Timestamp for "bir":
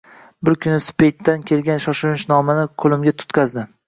0.47-0.55